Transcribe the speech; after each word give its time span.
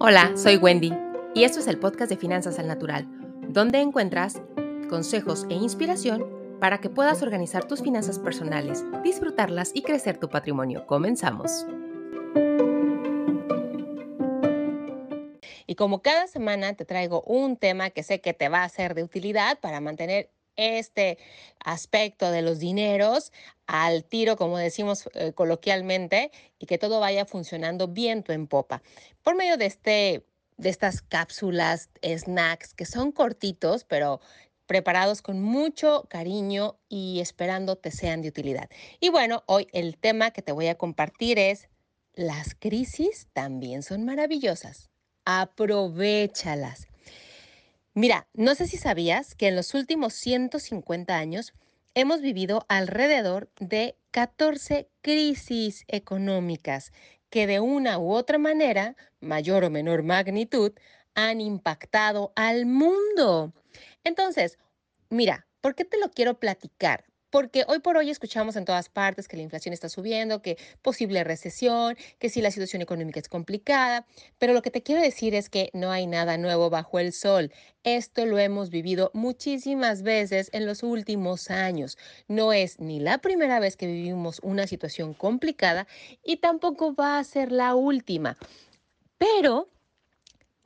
Hola, 0.00 0.30
soy 0.36 0.58
Wendy 0.58 0.92
y 1.34 1.42
esto 1.42 1.58
es 1.58 1.66
el 1.66 1.80
podcast 1.80 2.08
de 2.08 2.16
Finanzas 2.16 2.60
al 2.60 2.68
Natural, 2.68 3.04
donde 3.48 3.80
encuentras 3.80 4.40
consejos 4.88 5.44
e 5.50 5.54
inspiración 5.54 6.24
para 6.60 6.78
que 6.78 6.88
puedas 6.88 7.20
organizar 7.20 7.64
tus 7.66 7.82
finanzas 7.82 8.20
personales, 8.20 8.84
disfrutarlas 9.02 9.72
y 9.74 9.82
crecer 9.82 10.16
tu 10.16 10.28
patrimonio. 10.28 10.86
Comenzamos. 10.86 11.66
Y 15.66 15.74
como 15.74 16.00
cada 16.00 16.28
semana 16.28 16.74
te 16.74 16.84
traigo 16.84 17.22
un 17.22 17.56
tema 17.56 17.90
que 17.90 18.04
sé 18.04 18.20
que 18.20 18.34
te 18.34 18.48
va 18.48 18.62
a 18.62 18.68
ser 18.68 18.94
de 18.94 19.02
utilidad 19.02 19.58
para 19.58 19.80
mantener 19.80 20.30
este 20.58 21.18
aspecto 21.64 22.30
de 22.30 22.42
los 22.42 22.58
dineros 22.58 23.32
al 23.66 24.04
tiro, 24.04 24.36
como 24.36 24.58
decimos 24.58 25.08
eh, 25.14 25.32
coloquialmente, 25.32 26.30
y 26.58 26.66
que 26.66 26.76
todo 26.76 27.00
vaya 27.00 27.24
funcionando 27.24 27.88
viento 27.88 28.32
en 28.32 28.46
popa. 28.46 28.82
Por 29.22 29.36
medio 29.36 29.56
de, 29.56 29.66
este, 29.66 30.26
de 30.56 30.68
estas 30.68 31.00
cápsulas, 31.00 31.88
snacks, 32.02 32.74
que 32.74 32.84
son 32.84 33.12
cortitos, 33.12 33.84
pero 33.84 34.20
preparados 34.66 35.22
con 35.22 35.40
mucho 35.40 36.06
cariño 36.08 36.78
y 36.88 37.20
esperando 37.20 37.76
te 37.76 37.90
sean 37.90 38.20
de 38.20 38.28
utilidad. 38.28 38.68
Y 39.00 39.08
bueno, 39.08 39.42
hoy 39.46 39.66
el 39.72 39.96
tema 39.96 40.30
que 40.30 40.42
te 40.42 40.52
voy 40.52 40.66
a 40.68 40.76
compartir 40.76 41.38
es, 41.38 41.68
las 42.12 42.54
crisis 42.54 43.28
también 43.32 43.82
son 43.82 44.04
maravillosas. 44.04 44.90
Aprovechalas. 45.24 46.88
Mira, 47.98 48.28
no 48.32 48.54
sé 48.54 48.68
si 48.68 48.76
sabías 48.76 49.34
que 49.34 49.48
en 49.48 49.56
los 49.56 49.74
últimos 49.74 50.14
150 50.14 51.16
años 51.16 51.52
hemos 51.94 52.20
vivido 52.20 52.64
alrededor 52.68 53.50
de 53.58 53.96
14 54.12 54.88
crisis 55.02 55.84
económicas 55.88 56.92
que 57.28 57.48
de 57.48 57.58
una 57.58 57.98
u 57.98 58.12
otra 58.12 58.38
manera, 58.38 58.94
mayor 59.18 59.64
o 59.64 59.70
menor 59.70 60.04
magnitud, 60.04 60.74
han 61.16 61.40
impactado 61.40 62.32
al 62.36 62.66
mundo. 62.66 63.52
Entonces, 64.04 64.60
mira, 65.10 65.48
¿por 65.60 65.74
qué 65.74 65.84
te 65.84 65.98
lo 65.98 66.08
quiero 66.12 66.38
platicar? 66.38 67.07
Porque 67.30 67.64
hoy 67.68 67.80
por 67.80 67.96
hoy 67.96 68.10
escuchamos 68.10 68.56
en 68.56 68.64
todas 68.64 68.88
partes 68.88 69.28
que 69.28 69.36
la 69.36 69.42
inflación 69.42 69.72
está 69.72 69.88
subiendo, 69.88 70.40
que 70.40 70.56
posible 70.82 71.24
recesión, 71.24 71.96
que 72.18 72.30
si 72.30 72.40
la 72.40 72.50
situación 72.50 72.80
económica 72.80 73.20
es 73.20 73.28
complicada, 73.28 74.06
pero 74.38 74.52
lo 74.54 74.62
que 74.62 74.70
te 74.70 74.82
quiero 74.82 75.02
decir 75.02 75.34
es 75.34 75.50
que 75.50 75.70
no 75.74 75.90
hay 75.90 76.06
nada 76.06 76.38
nuevo 76.38 76.70
bajo 76.70 76.98
el 76.98 77.12
sol. 77.12 77.52
Esto 77.84 78.26
lo 78.26 78.38
hemos 78.38 78.70
vivido 78.70 79.10
muchísimas 79.14 80.02
veces 80.02 80.50
en 80.52 80.66
los 80.66 80.82
últimos 80.82 81.50
años. 81.50 81.98
No 82.28 82.52
es 82.52 82.80
ni 82.80 83.00
la 83.00 83.18
primera 83.18 83.60
vez 83.60 83.76
que 83.76 83.86
vivimos 83.86 84.40
una 84.42 84.66
situación 84.66 85.14
complicada 85.14 85.86
y 86.24 86.38
tampoco 86.38 86.94
va 86.94 87.18
a 87.18 87.24
ser 87.24 87.52
la 87.52 87.74
última. 87.74 88.36
Pero 89.18 89.68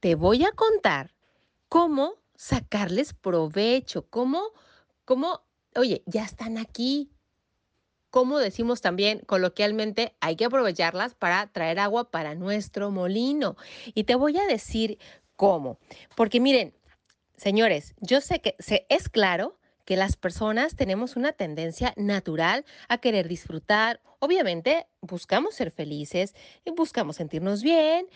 te 0.00 0.14
voy 0.14 0.44
a 0.44 0.52
contar 0.52 1.14
cómo 1.68 2.14
sacarles 2.36 3.12
provecho, 3.12 4.06
cómo, 4.08 4.42
cómo 5.04 5.45
oye, 5.76 6.02
ya 6.06 6.24
están 6.24 6.58
aquí. 6.58 7.10
Como 8.10 8.38
decimos 8.38 8.80
también 8.80 9.20
coloquialmente, 9.26 10.14
hay 10.20 10.36
que 10.36 10.46
aprovecharlas 10.46 11.14
para 11.14 11.46
traer 11.48 11.78
agua 11.78 12.10
para 12.10 12.34
nuestro 12.34 12.90
molino. 12.90 13.56
Y 13.94 14.04
te 14.04 14.14
voy 14.14 14.38
a 14.38 14.46
decir 14.46 14.98
cómo. 15.36 15.78
Porque 16.14 16.40
miren, 16.40 16.74
señores, 17.36 17.94
yo 18.00 18.20
sé 18.20 18.40
que 18.40 18.56
es 18.88 19.08
claro 19.08 19.58
que 19.84 19.96
las 19.96 20.16
personas 20.16 20.76
tenemos 20.76 21.16
una 21.16 21.32
tendencia 21.32 21.92
natural 21.96 22.64
a 22.88 22.98
querer 22.98 23.28
disfrutar. 23.28 24.00
Obviamente, 24.18 24.86
buscamos 25.00 25.54
ser 25.54 25.70
felices, 25.70 26.34
y 26.64 26.70
buscamos 26.70 27.16
sentirnos 27.16 27.62
bien 27.62 28.08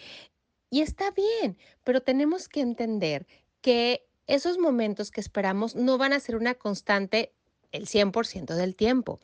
y 0.71 0.83
está 0.83 1.11
bien, 1.11 1.59
pero 1.85 2.01
tenemos 2.01 2.49
que 2.49 2.61
entender 2.61 3.27
que 3.61 4.09
esos 4.27 4.59
momentos 4.59 5.11
que 5.11 5.21
esperamos 5.21 5.75
no 5.75 5.99
van 5.99 6.13
a 6.13 6.21
ser 6.21 6.37
una 6.37 6.55
constante 6.55 7.35
el 7.73 7.87
100% 7.87 8.55
del 8.55 8.77
tiempo. 8.77 9.21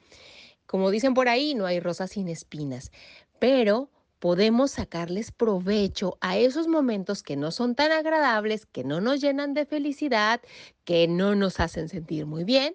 Como 0.67 0.91
dicen 0.91 1.15
por 1.15 1.29
ahí, 1.29 1.55
no 1.55 1.67
hay 1.67 1.81
rosas 1.81 2.11
sin 2.11 2.29
espinas, 2.29 2.91
pero 3.39 3.91
podemos 4.19 4.73
sacarles 4.73 5.31
provecho 5.31 6.17
a 6.21 6.37
esos 6.39 6.67
momentos 6.67 7.23
que 7.23 7.37
no 7.37 7.51
son 7.53 7.75
tan 7.75 7.93
agradables, 7.93 8.67
que 8.67 8.83
no 8.83 9.01
nos 9.01 9.21
llenan 9.21 9.55
de 9.55 9.67
felicidad, 9.67 10.41
que 10.85 11.07
no 11.07 11.35
nos 11.35 11.61
hacen 11.61 11.89
sentir 11.89 12.27
muy 12.27 12.45
bien. 12.45 12.75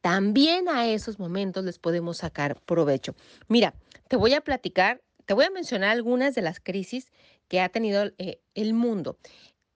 También 0.00 0.68
a 0.68 0.86
esos 0.86 1.18
momentos 1.18 1.64
les 1.64 1.78
podemos 1.78 2.18
sacar 2.18 2.60
provecho. 2.60 3.14
Mira, 3.48 3.74
te 4.08 4.16
voy 4.16 4.34
a 4.34 4.42
platicar, 4.42 5.02
te 5.24 5.34
voy 5.34 5.46
a 5.46 5.50
mencionar 5.50 5.90
algunas 5.90 6.34
de 6.34 6.42
las 6.42 6.60
crisis 6.60 7.10
que 7.48 7.60
ha 7.60 7.70
tenido 7.70 8.12
eh, 8.18 8.40
el 8.54 8.74
mundo. 8.74 9.18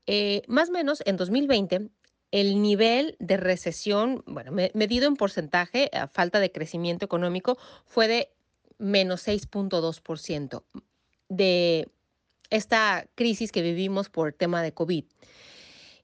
Eh, 0.06 0.42
más 0.46 0.68
o 0.68 0.72
menos 0.72 1.02
en 1.06 1.16
2020 1.16 1.88
el 2.30 2.60
nivel 2.60 3.16
de 3.18 3.36
recesión, 3.36 4.22
bueno, 4.26 4.52
medido 4.74 5.06
en 5.06 5.16
porcentaje, 5.16 5.90
a 5.92 6.08
falta 6.08 6.40
de 6.40 6.52
crecimiento 6.52 7.04
económico, 7.04 7.58
fue 7.86 8.08
de 8.08 8.30
menos 8.78 9.26
6.2% 9.26 10.62
de 11.28 11.88
esta 12.50 13.06
crisis 13.14 13.52
que 13.52 13.62
vivimos 13.62 14.08
por 14.08 14.32
tema 14.32 14.62
de 14.62 14.72
COVID. 14.72 15.04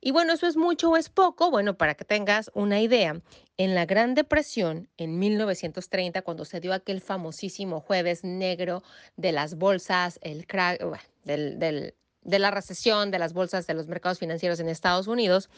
Y 0.01 0.11
bueno, 0.11 0.35
eso 0.35 0.47
es 0.47 0.57
mucho 0.57 0.91
o 0.91 0.97
es 0.99 1.09
poco, 1.09 1.51
bueno, 1.51 1.79
para 1.79 1.95
que 1.95 2.05
tengas 2.05 2.51
una 2.55 2.81
idea, 2.81 3.23
en 3.57 3.75
la 3.75 3.87
Gran 3.87 4.15
Depresión, 4.15 4.89
en 4.99 5.19
1930, 5.19 6.21
cuando 6.23 6.45
se 6.45 6.61
dio 6.61 6.75
aquel 6.75 7.01
famosísimo 7.01 7.81
jueves 7.81 8.25
negro 8.25 8.83
de 9.17 9.33
las 9.33 9.55
bolsas, 9.55 10.19
el 10.23 10.47
crack, 10.47 10.83
de 11.25 11.93
la 12.39 12.51
recesión 12.51 13.11
de 13.11 13.19
las 13.19 13.33
bolsas 13.33 13.67
de 13.67 13.75
los 13.75 13.87
mercados 13.87 14.19
financieros 14.19 14.61
en 14.61 14.69
Estados 14.69 15.07
Unidos, 15.07 15.49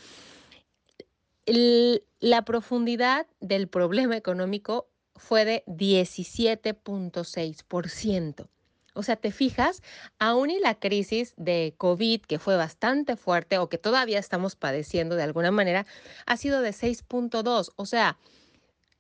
la 1.47 2.45
profundidad 2.45 3.27
del 3.41 3.69
problema 3.69 4.17
económico 4.17 4.89
fue 5.15 5.45
de 5.45 5.62
17.6%. 5.67 8.49
O 8.95 9.03
sea, 9.03 9.17
te 9.17 9.31
fijas, 9.31 9.83
aún 10.19 10.49
y 10.51 10.59
la 10.59 10.79
crisis 10.79 11.34
de 11.37 11.75
COVID, 11.77 12.23
que 12.23 12.39
fue 12.39 12.57
bastante 12.57 13.17
fuerte 13.17 13.59
o 13.59 13.69
que 13.69 13.77
todavía 13.77 14.19
estamos 14.19 14.57
padeciendo 14.57 15.17
de 15.17 15.23
alguna 15.23 15.51
manera, 15.51 15.84
ha 16.25 16.39
sido 16.39 16.62
de 16.62 16.71
6.2. 16.71 17.73
O 17.77 17.87
sea, 17.87 18.19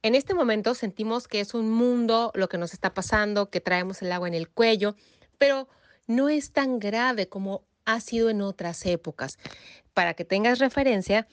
en 0.02 0.14
este 0.14 0.34
momento 0.34 0.74
sentimos 0.74 1.28
que 1.28 1.40
es 1.40 1.54
un 1.54 1.70
mundo 1.70 2.30
lo 2.34 2.48
que 2.48 2.58
nos 2.58 2.74
está 2.74 2.92
pasando, 2.92 3.48
que 3.48 3.62
traemos 3.62 4.02
el 4.02 4.12
agua 4.12 4.28
en 4.28 4.34
el 4.34 4.50
cuello, 4.50 4.96
pero 5.38 5.66
no 6.06 6.28
es 6.28 6.52
tan 6.52 6.78
grave 6.78 7.28
como 7.28 7.64
ha 7.86 8.00
sido 8.00 8.28
en 8.28 8.42
otras 8.42 8.84
épocas. 8.84 9.38
Para 9.94 10.12
que 10.12 10.26
tengas 10.26 10.58
referencia, 10.58 11.26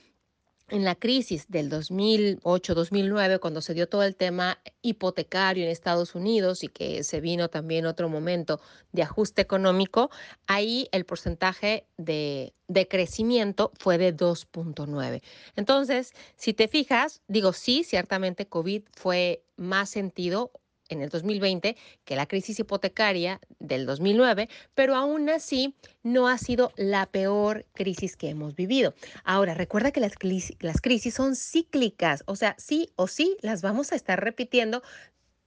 en 0.69 0.83
la 0.83 0.95
crisis 0.95 1.45
del 1.49 1.69
2008-2009, 1.69 3.39
cuando 3.39 3.61
se 3.61 3.73
dio 3.73 3.87
todo 3.87 4.03
el 4.03 4.15
tema 4.15 4.59
hipotecario 4.81 5.63
en 5.63 5.69
Estados 5.69 6.15
Unidos 6.15 6.63
y 6.63 6.67
que 6.67 7.03
se 7.03 7.21
vino 7.21 7.49
también 7.49 7.85
otro 7.85 8.09
momento 8.09 8.59
de 8.91 9.03
ajuste 9.03 9.41
económico, 9.41 10.09
ahí 10.47 10.87
el 10.91 11.05
porcentaje 11.05 11.85
de, 11.97 12.53
de 12.67 12.87
crecimiento 12.87 13.71
fue 13.79 13.97
de 13.97 14.15
2.9. 14.15 15.21
Entonces, 15.55 16.13
si 16.35 16.53
te 16.53 16.67
fijas, 16.67 17.21
digo, 17.27 17.53
sí, 17.53 17.83
ciertamente 17.83 18.47
COVID 18.47 18.83
fue 18.93 19.43
más 19.57 19.89
sentido 19.89 20.51
en 20.93 21.01
el 21.01 21.09
2020 21.09 21.75
que 22.05 22.15
la 22.15 22.25
crisis 22.25 22.59
hipotecaria 22.59 23.41
del 23.59 23.85
2009, 23.85 24.49
pero 24.73 24.95
aún 24.95 25.29
así 25.29 25.75
no 26.01 26.27
ha 26.27 26.37
sido 26.37 26.71
la 26.77 27.05
peor 27.05 27.65
crisis 27.73 28.15
que 28.15 28.29
hemos 28.29 28.55
vivido. 28.55 28.93
Ahora, 29.23 29.53
recuerda 29.53 29.91
que 29.91 29.99
las, 29.99 30.13
las 30.59 30.81
crisis 30.81 31.13
son 31.13 31.35
cíclicas, 31.35 32.23
o 32.25 32.35
sea, 32.35 32.55
sí 32.57 32.89
o 32.95 33.07
sí 33.07 33.37
las 33.41 33.61
vamos 33.61 33.91
a 33.91 33.95
estar 33.95 34.23
repitiendo 34.23 34.81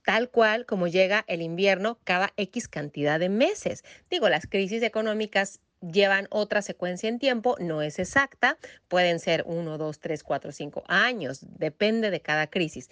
tal 0.04 0.30
cual 0.30 0.66
como 0.66 0.86
llega 0.86 1.24
el 1.26 1.42
invierno 1.42 1.98
cada 2.04 2.32
X 2.36 2.68
cantidad 2.68 3.18
de 3.18 3.28
meses. 3.28 3.84
Digo, 4.08 4.28
las 4.28 4.46
crisis 4.46 4.82
económicas 4.82 5.60
llevan 5.80 6.26
otra 6.30 6.62
secuencia 6.62 7.08
en 7.08 7.18
tiempo, 7.18 7.56
no 7.58 7.82
es 7.82 7.98
exacta, 7.98 8.56
pueden 8.88 9.18
ser 9.18 9.44
uno, 9.46 9.78
dos, 9.78 9.98
tres, 9.98 10.22
cuatro, 10.22 10.52
cinco 10.52 10.84
años, 10.86 11.40
depende 11.58 12.10
de 12.10 12.20
cada 12.20 12.46
crisis. 12.46 12.88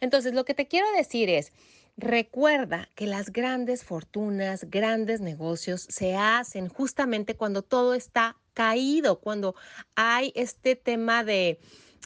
Entonces, 0.00 0.34
lo 0.34 0.44
que 0.44 0.54
te 0.54 0.68
quiero 0.68 0.86
decir 0.92 1.30
es, 1.30 1.52
Recuerda 2.00 2.88
que 2.94 3.08
las 3.08 3.32
grandes 3.32 3.82
fortunas, 3.82 4.70
grandes 4.70 5.20
negocios 5.20 5.84
se 5.90 6.14
hacen 6.14 6.68
justamente 6.68 7.34
cuando 7.34 7.62
todo 7.62 7.92
está 7.92 8.36
caído, 8.54 9.18
cuando 9.18 9.56
hay 9.96 10.32
este 10.36 10.76
tema 10.76 11.24
de, 11.24 11.58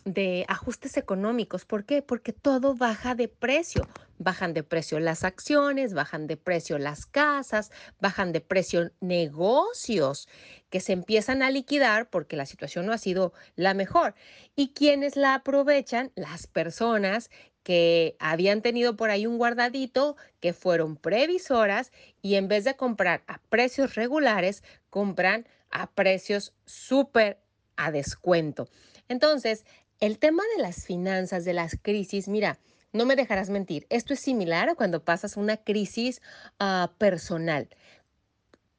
de 0.05 0.45
ajustes 0.49 0.97
económicos. 0.97 1.65
¿Por 1.65 1.85
qué? 1.85 2.03
Porque 2.03 2.33
todo 2.33 2.75
baja 2.75 3.15
de 3.15 3.29
precio. 3.29 3.87
Bajan 4.19 4.55
de 4.55 4.63
precio 4.63 5.01
las 5.01 5.25
acciones, 5.25 5.95
bajan 5.95 6.27
de 6.27 6.37
precio 6.37 6.79
las 6.79 7.07
casas, 7.07 7.71
bajan 8.01 8.33
de 8.33 8.41
precio 8.41 8.93
negocios 9.01 10.29
que 10.71 10.81
se 10.81 10.93
empiezan 10.93 11.43
a 11.43 11.51
liquidar 11.51 12.09
porque 12.09 12.37
la 12.37 12.47
situación 12.47 12.87
no 12.87 12.93
ha 12.93 12.99
sido 12.99 13.33
la 13.57 13.75
mejor. 13.75 14.15
¿Y 14.55 14.75
quienes 14.75 15.17
la 15.17 15.35
aprovechan? 15.35 16.13
Las 16.15 16.47
personas 16.47 17.31
que 17.63 18.17
habían 18.19 18.63
tenido 18.63 18.97
por 18.97 19.11
ahí 19.11 19.27
un 19.27 19.39
guardadito, 19.39 20.17
que 20.41 20.53
fueron 20.53 20.97
previsoras 20.97 21.93
y 22.21 22.35
en 22.35 22.49
vez 22.49 22.65
de 22.65 22.75
comprar 22.75 23.23
a 23.27 23.39
precios 23.49 23.95
regulares, 23.95 24.65
compran 24.91 25.47
a 25.71 25.91
precios 25.91 26.55
súper 26.65 27.39
a 27.77 27.91
descuento. 27.91 28.69
Entonces, 29.09 29.65
el 30.01 30.19
tema 30.19 30.43
de 30.57 30.63
las 30.63 30.85
finanzas, 30.85 31.45
de 31.45 31.53
las 31.53 31.77
crisis, 31.81 32.29
mira, 32.29 32.59
no 32.93 33.07
me 33.07 33.17
dejarás 33.17 33.51
mentir, 33.51 33.87
esto 33.89 34.13
es 34.13 34.21
similar 34.21 34.69
a 34.69 34.75
cuando 34.75 35.05
pasas 35.05 35.37
una 35.37 35.57
crisis 35.57 36.21
uh, 36.61 36.89
personal. 36.99 37.69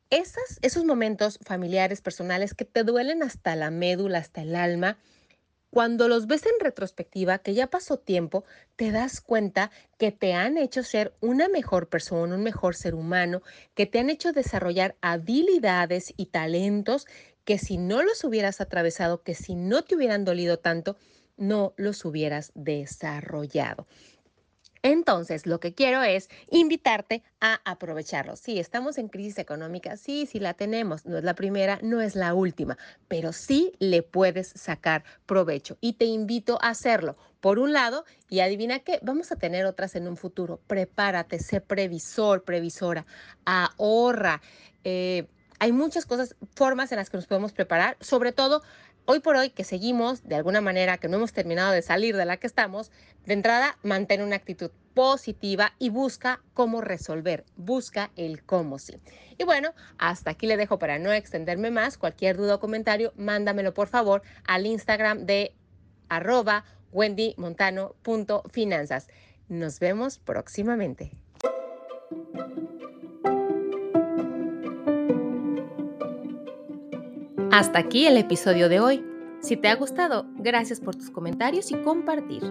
Esos 0.10 0.86
momentos 0.86 1.40
familiares, 1.44 2.02
personales 2.02 2.54
que 2.54 2.66
te 2.66 2.84
duelen 2.84 3.24
hasta 3.24 3.56
la 3.56 3.72
médula, 3.72 4.20
hasta 4.20 4.44
el 4.44 4.56
alma, 4.56 5.00
cuando 5.72 6.08
los 6.08 6.28
ves 6.28 6.46
en 6.46 6.60
retrospectiva, 6.60 7.40
que 7.40 7.56
ya 7.56 7.66
pasó 7.66 7.98
tiempo, 7.98 8.46
te 8.76 8.92
das 8.92 9.22
cuenta 9.22 9.72
que 9.98 10.12
te 10.12 10.36
han 10.36 10.60
hecho 10.60 10.84
ser 10.84 11.16
una 11.20 11.48
mejor 11.50 11.90
persona, 11.90 12.36
un 12.36 12.44
mejor 12.44 12.76
ser 12.76 12.94
humano, 12.94 13.42
que 13.74 13.88
te 13.88 13.98
han 13.98 14.12
hecho 14.12 14.34
desarrollar 14.34 14.96
habilidades 15.02 16.14
y 16.16 16.28
talentos 16.28 17.08
que 17.46 17.58
si 17.58 17.78
no 17.78 18.04
los 18.04 18.24
hubieras 18.24 18.62
atravesado, 18.62 19.24
que 19.24 19.36
si 19.36 19.56
no 19.56 19.84
te 19.84 19.96
hubieran 19.96 20.26
dolido 20.26 20.58
tanto, 20.60 20.98
no 21.38 21.74
los 21.78 22.06
hubieras 22.06 22.52
desarrollado. 22.56 23.88
Entonces, 24.86 25.46
lo 25.46 25.62
que 25.62 25.74
quiero 25.74 26.04
es 26.04 26.30
invitarte 26.52 27.24
a 27.40 27.62
aprovecharlo. 27.64 28.36
Sí, 28.36 28.60
estamos 28.60 28.98
en 28.98 29.08
crisis 29.08 29.38
económica, 29.38 29.96
sí, 29.96 30.26
sí 30.26 30.42
la 30.42 30.56
tenemos, 30.56 31.06
no 31.06 31.18
es 31.18 31.24
la 31.24 31.36
primera, 31.36 31.80
no 31.82 32.02
es 32.02 32.16
la 32.16 32.34
última, 32.34 32.78
pero 33.08 33.32
sí 33.32 33.72
le 33.80 34.04
puedes 34.04 34.50
sacar 34.50 35.06
provecho 35.26 35.78
y 35.80 35.94
te 35.94 36.04
invito 36.04 36.60
a 36.62 36.70
hacerlo. 36.70 37.16
Por 37.40 37.60
un 37.60 37.72
lado, 37.72 38.04
y 38.30 38.42
adivina 38.42 38.80
qué, 38.80 39.00
vamos 39.02 39.32
a 39.32 39.38
tener 39.38 39.66
otras 39.66 39.96
en 39.96 40.06
un 40.06 40.18
futuro. 40.18 40.60
Prepárate, 40.68 41.40
sé 41.40 41.62
previsor, 41.62 42.44
previsora, 42.44 43.06
ahorra. 43.46 44.42
Eh, 44.84 45.28
hay 45.64 45.72
muchas 45.72 46.06
cosas, 46.06 46.36
formas 46.56 46.92
en 46.92 46.98
las 46.98 47.10
que 47.10 47.16
nos 47.16 47.26
podemos 47.26 47.54
preparar, 47.54 47.96
sobre 48.02 48.34
todo 48.34 48.62
hoy 49.06 49.22
por 49.22 49.38
hoy 49.38 49.50
que 49.50 49.64
seguimos 49.64 50.22
de 50.28 50.36
alguna 50.36 50.60
manera, 50.60 50.98
que 50.98 51.08
no 51.08 51.16
hemos 51.16 51.32
terminado 51.32 51.72
de 51.72 51.82
salir 51.82 52.18
de 52.18 52.26
la 52.26 52.36
que 52.36 52.48
estamos, 52.48 52.92
de 53.26 53.34
entrada 53.34 53.78
mantén 53.82 54.22
una 54.22 54.36
actitud 54.36 54.72
positiva 54.94 55.72
y 55.80 55.88
busca 55.88 56.42
cómo 56.54 56.82
resolver, 56.82 57.46
busca 57.56 58.12
el 58.18 58.44
cómo 58.44 58.78
sí. 58.78 58.98
Y 59.38 59.46
bueno, 59.46 59.74
hasta 59.98 60.32
aquí 60.32 60.48
le 60.48 60.58
dejo 60.58 60.80
para 60.80 61.00
no 61.00 61.14
extenderme 61.14 61.72
más. 61.72 61.98
Cualquier 61.98 62.36
duda 62.36 62.56
o 62.56 62.60
comentario, 62.60 63.14
mándamelo 63.16 63.74
por 63.74 63.88
favor 63.88 64.22
al 64.46 64.66
Instagram 64.66 65.26
de 65.26 65.56
arroba 66.10 66.66
wendymontano.finanzas. 66.92 69.08
Nos 69.48 69.80
vemos 69.80 70.20
próximamente. 70.20 71.14
Hasta 77.54 77.78
aquí 77.78 78.08
el 78.08 78.18
episodio 78.18 78.68
de 78.68 78.80
hoy. 78.80 79.06
Si 79.40 79.56
te 79.58 79.68
ha 79.68 79.76
gustado, 79.76 80.26
gracias 80.38 80.80
por 80.80 80.96
tus 80.96 81.12
comentarios 81.12 81.70
y 81.70 81.76
compartir. 81.76 82.42